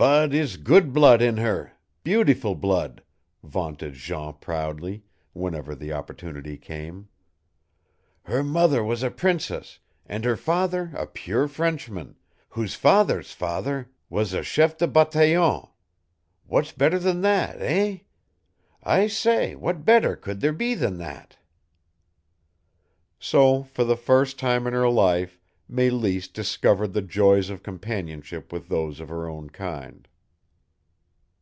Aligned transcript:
"But 0.00 0.32
it's 0.32 0.56
good 0.56 0.94
blood 0.94 1.20
in 1.20 1.36
her, 1.36 1.72
beautiful 2.02 2.54
blood," 2.54 3.02
vaunted 3.42 3.92
Jean 3.92 4.32
proudly, 4.32 5.02
whenever 5.34 5.74
the 5.74 5.92
opportunity 5.92 6.56
came. 6.56 7.10
"Her 8.22 8.42
mother 8.42 8.82
was 8.82 9.02
a 9.02 9.10
princess, 9.10 9.78
and 10.06 10.24
her 10.24 10.38
father 10.38 10.90
a 10.96 11.06
pure 11.06 11.46
Frenchman, 11.48 12.16
whose 12.48 12.74
father's 12.74 13.32
father 13.32 13.90
was 14.08 14.32
a 14.32 14.42
chef 14.42 14.78
de 14.78 14.88
bataillon. 14.88 15.68
What 16.46 16.72
better 16.78 16.98
than 16.98 17.20
that, 17.20 17.60
eh? 17.60 17.98
I 18.82 19.06
say, 19.06 19.54
what 19.54 19.84
better 19.84 20.16
could 20.16 20.40
there 20.40 20.54
be 20.54 20.72
than 20.72 20.96
that?" 20.96 21.36
So, 23.18 23.64
for 23.64 23.84
the 23.84 23.96
first 23.98 24.38
time 24.38 24.66
in 24.66 24.72
her 24.72 24.88
life, 24.88 25.36
Mélisse 25.72 26.32
discovered 26.32 26.94
the 26.94 27.00
joys 27.00 27.48
of 27.48 27.62
companionship 27.62 28.52
with 28.52 28.68
those 28.68 28.98
of 28.98 29.08
her 29.08 29.28
own 29.28 29.48
kind. 29.50 30.08